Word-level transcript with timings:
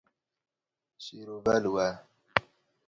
Şîrove 1.03 1.55
li 1.63 1.69
we. 1.75 1.87